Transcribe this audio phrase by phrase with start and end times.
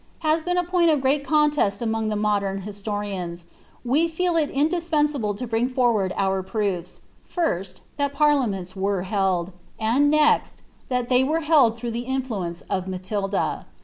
[0.21, 3.45] has been a point of great contest among modem historians,
[3.85, 10.09] we feel it indispensable to bring forward our proofs, first, that parliaments were held; and
[10.09, 13.67] next, that they were held through the influ ence of Matilda.